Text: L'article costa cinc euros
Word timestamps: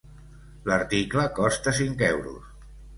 L'article 0.69 1.29
costa 1.43 1.77
cinc 1.85 2.05
euros 2.13 2.53